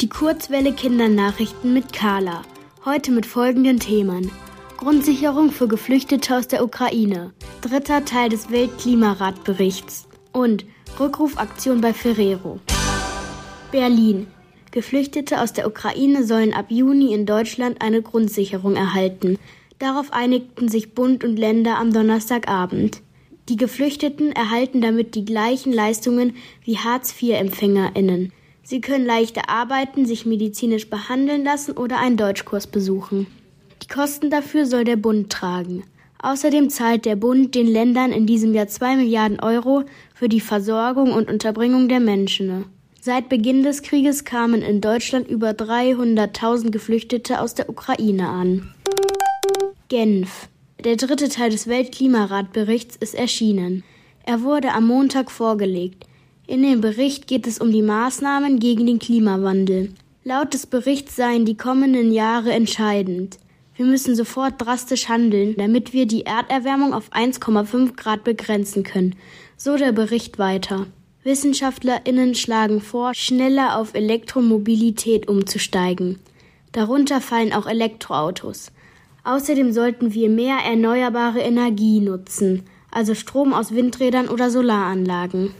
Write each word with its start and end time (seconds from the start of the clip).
Die 0.00 0.08
Kurzwelle 0.08 0.72
Kindernachrichten 0.72 1.72
mit 1.72 1.92
Carla. 1.92 2.42
Heute 2.84 3.12
mit 3.12 3.26
folgenden 3.26 3.78
Themen. 3.78 4.30
Grundsicherung 4.76 5.52
für 5.52 5.68
Geflüchtete 5.68 6.36
aus 6.36 6.48
der 6.48 6.64
Ukraine. 6.64 7.32
Dritter 7.60 8.04
Teil 8.04 8.28
des 8.28 8.50
Weltklimaratberichts. 8.50 10.08
Und 10.32 10.66
Rückrufaktion 10.98 11.80
bei 11.80 11.94
Ferrero. 11.94 12.58
Berlin. 13.70 14.26
Geflüchtete 14.72 15.40
aus 15.40 15.52
der 15.52 15.68
Ukraine 15.68 16.24
sollen 16.24 16.52
ab 16.52 16.66
Juni 16.70 17.14
in 17.14 17.24
Deutschland 17.24 17.80
eine 17.80 18.02
Grundsicherung 18.02 18.74
erhalten. 18.74 19.38
Darauf 19.78 20.12
einigten 20.12 20.68
sich 20.68 20.94
Bund 20.94 21.22
und 21.22 21.36
Länder 21.36 21.78
am 21.78 21.92
Donnerstagabend. 21.92 23.00
Die 23.48 23.56
Geflüchteten 23.56 24.32
erhalten 24.32 24.80
damit 24.80 25.14
die 25.14 25.24
gleichen 25.24 25.72
Leistungen 25.72 26.34
wie 26.64 26.78
Hartz-IV-EmpfängerInnen. 26.78 28.32
Sie 28.64 28.80
können 28.80 29.04
leichter 29.04 29.50
arbeiten, 29.50 30.06
sich 30.06 30.24
medizinisch 30.24 30.88
behandeln 30.88 31.44
lassen 31.44 31.72
oder 31.76 31.98
einen 31.98 32.16
Deutschkurs 32.16 32.66
besuchen. 32.66 33.26
Die 33.82 33.88
Kosten 33.88 34.30
dafür 34.30 34.64
soll 34.64 34.84
der 34.84 34.96
Bund 34.96 35.30
tragen. 35.30 35.84
Außerdem 36.22 36.70
zahlt 36.70 37.04
der 37.04 37.16
Bund 37.16 37.54
den 37.54 37.66
Ländern 37.66 38.10
in 38.10 38.26
diesem 38.26 38.54
Jahr 38.54 38.66
zwei 38.66 38.96
Milliarden 38.96 39.40
Euro 39.40 39.84
für 40.14 40.30
die 40.30 40.40
Versorgung 40.40 41.12
und 41.12 41.30
Unterbringung 41.30 41.90
der 41.90 42.00
Menschen. 42.00 42.64
Seit 42.98 43.28
Beginn 43.28 43.62
des 43.62 43.82
Krieges 43.82 44.24
kamen 44.24 44.62
in 44.62 44.80
Deutschland 44.80 45.28
über 45.28 45.50
300.000 45.50 46.70
Geflüchtete 46.70 47.42
aus 47.42 47.54
der 47.54 47.68
Ukraine 47.68 48.30
an. 48.30 48.74
Genf. 49.88 50.48
Der 50.82 50.96
dritte 50.96 51.28
Teil 51.28 51.50
des 51.50 51.66
Weltklimaratberichts 51.66 52.96
ist 52.96 53.14
erschienen. 53.14 53.84
Er 54.24 54.42
wurde 54.42 54.72
am 54.72 54.86
Montag 54.86 55.30
vorgelegt. 55.30 56.06
In 56.46 56.62
dem 56.62 56.82
Bericht 56.82 57.26
geht 57.26 57.46
es 57.46 57.58
um 57.58 57.72
die 57.72 57.80
Maßnahmen 57.80 58.58
gegen 58.58 58.86
den 58.86 58.98
Klimawandel. 58.98 59.94
Laut 60.24 60.52
des 60.52 60.66
Berichts 60.66 61.16
seien 61.16 61.46
die 61.46 61.56
kommenden 61.56 62.12
Jahre 62.12 62.52
entscheidend. 62.52 63.38
Wir 63.76 63.86
müssen 63.86 64.14
sofort 64.14 64.54
drastisch 64.58 65.08
handeln, 65.08 65.54
damit 65.56 65.94
wir 65.94 66.06
die 66.06 66.26
Erderwärmung 66.26 66.92
auf 66.92 67.10
1,5 67.12 67.96
Grad 67.96 68.24
begrenzen 68.24 68.82
können. 68.82 69.16
So 69.56 69.76
der 69.76 69.92
Bericht 69.92 70.38
weiter. 70.38 70.86
WissenschaftlerInnen 71.22 72.34
schlagen 72.34 72.82
vor, 72.82 73.14
schneller 73.14 73.78
auf 73.78 73.94
Elektromobilität 73.94 75.26
umzusteigen. 75.28 76.18
Darunter 76.72 77.22
fallen 77.22 77.54
auch 77.54 77.66
Elektroautos. 77.66 78.70
Außerdem 79.24 79.72
sollten 79.72 80.12
wir 80.12 80.28
mehr 80.28 80.58
erneuerbare 80.58 81.40
Energie 81.40 82.00
nutzen, 82.00 82.64
also 82.90 83.14
Strom 83.14 83.54
aus 83.54 83.74
Windrädern 83.74 84.28
oder 84.28 84.50
Solaranlagen. 84.50 85.54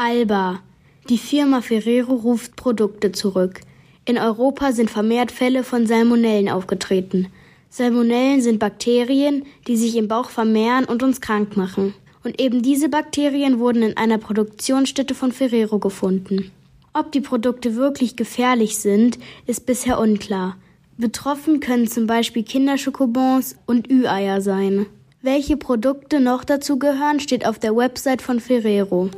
Alba. 0.00 0.60
Die 1.08 1.18
Firma 1.18 1.60
Ferrero 1.60 2.14
ruft 2.14 2.54
Produkte 2.54 3.10
zurück. 3.10 3.62
In 4.04 4.16
Europa 4.16 4.70
sind 4.70 4.90
vermehrt 4.90 5.32
Fälle 5.32 5.64
von 5.64 5.88
Salmonellen 5.88 6.48
aufgetreten. 6.48 7.26
Salmonellen 7.68 8.40
sind 8.40 8.60
Bakterien, 8.60 9.44
die 9.66 9.76
sich 9.76 9.96
im 9.96 10.06
Bauch 10.06 10.30
vermehren 10.30 10.84
und 10.84 11.02
uns 11.02 11.20
krank 11.20 11.56
machen. 11.56 11.94
Und 12.22 12.40
eben 12.40 12.62
diese 12.62 12.88
Bakterien 12.88 13.58
wurden 13.58 13.82
in 13.82 13.96
einer 13.96 14.18
Produktionsstätte 14.18 15.16
von 15.16 15.32
Ferrero 15.32 15.80
gefunden. 15.80 16.52
Ob 16.92 17.10
die 17.10 17.20
Produkte 17.20 17.74
wirklich 17.74 18.14
gefährlich 18.14 18.78
sind, 18.78 19.18
ist 19.48 19.66
bisher 19.66 19.98
unklar. 19.98 20.58
Betroffen 20.96 21.58
können 21.58 21.88
zum 21.88 22.06
Beispiel 22.06 22.44
Kinderschokobons 22.44 23.56
und 23.66 23.90
Ü-Eier 23.90 24.42
sein. 24.42 24.86
Welche 25.22 25.56
Produkte 25.56 26.20
noch 26.20 26.44
dazu 26.44 26.78
gehören, 26.78 27.18
steht 27.18 27.44
auf 27.44 27.58
der 27.58 27.74
Website 27.74 28.22
von 28.22 28.38
Ferrero. 28.38 29.10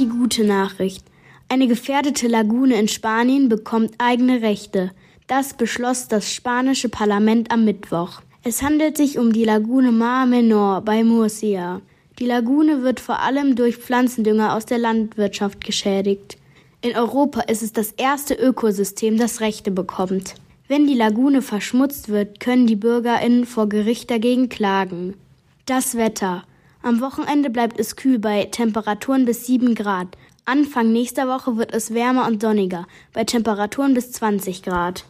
Die 0.00 0.08
gute 0.08 0.44
Nachricht. 0.44 1.04
Eine 1.50 1.68
gefährdete 1.68 2.26
Lagune 2.26 2.80
in 2.80 2.88
Spanien 2.88 3.50
bekommt 3.50 3.92
eigene 3.98 4.40
Rechte. 4.40 4.92
Das 5.26 5.52
beschloss 5.52 6.08
das 6.08 6.32
spanische 6.32 6.88
Parlament 6.88 7.52
am 7.52 7.66
Mittwoch. 7.66 8.22
Es 8.42 8.62
handelt 8.62 8.96
sich 8.96 9.18
um 9.18 9.30
die 9.34 9.44
Lagune 9.44 9.92
Mar 9.92 10.24
Menor 10.24 10.80
bei 10.80 11.04
Murcia. 11.04 11.82
Die 12.18 12.24
Lagune 12.24 12.82
wird 12.82 12.98
vor 12.98 13.20
allem 13.20 13.56
durch 13.56 13.76
Pflanzendünger 13.76 14.54
aus 14.54 14.64
der 14.64 14.78
Landwirtschaft 14.78 15.62
geschädigt. 15.62 16.38
In 16.80 16.96
Europa 16.96 17.42
ist 17.42 17.62
es 17.62 17.74
das 17.74 17.92
erste 17.92 18.32
Ökosystem, 18.32 19.18
das 19.18 19.42
Rechte 19.42 19.70
bekommt. 19.70 20.34
Wenn 20.66 20.86
die 20.86 20.94
Lagune 20.94 21.42
verschmutzt 21.42 22.08
wird, 22.08 22.40
können 22.40 22.66
die 22.66 22.76
BürgerInnen 22.76 23.44
vor 23.44 23.68
Gericht 23.68 24.10
dagegen 24.10 24.48
klagen. 24.48 25.12
Das 25.66 25.94
Wetter. 25.94 26.44
Am 26.82 27.02
Wochenende 27.02 27.50
bleibt 27.50 27.78
es 27.78 27.94
kühl 27.94 28.18
bei 28.18 28.44
Temperaturen 28.44 29.26
bis 29.26 29.46
7 29.46 29.74
Grad. 29.74 30.16
Anfang 30.46 30.92
nächster 30.92 31.28
Woche 31.28 31.58
wird 31.58 31.74
es 31.74 31.92
wärmer 31.92 32.26
und 32.26 32.40
sonniger, 32.40 32.86
bei 33.12 33.24
Temperaturen 33.24 33.92
bis 33.92 34.12
20 34.12 34.62
Grad. 34.62 35.04